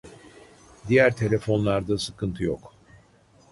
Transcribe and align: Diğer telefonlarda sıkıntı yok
Diğer 0.87 1.15
telefonlarda 1.15 1.97
sıkıntı 1.97 2.43
yok 2.43 2.73